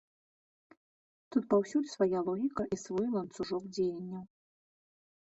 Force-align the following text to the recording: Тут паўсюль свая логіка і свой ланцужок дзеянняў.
Тут 1.35 1.43
паўсюль 1.51 1.85
свая 1.95 2.19
логіка 2.29 2.63
і 2.77 2.79
свой 2.85 3.05
ланцужок 3.17 3.63
дзеянняў. 3.77 4.23